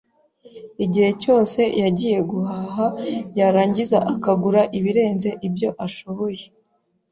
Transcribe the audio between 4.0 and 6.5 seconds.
akagura ibirenze ibyo ashoboye.